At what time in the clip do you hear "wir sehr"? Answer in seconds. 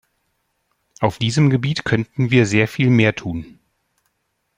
2.31-2.67